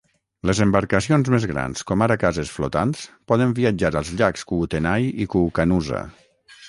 [0.49, 3.03] Les embarcacions més grans com ara cases flotants
[3.33, 6.01] poden viatjar als llacs Kootenay i Koocanusa.